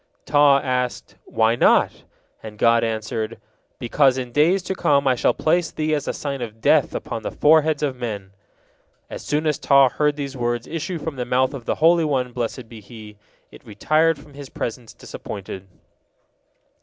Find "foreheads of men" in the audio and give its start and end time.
7.29-8.31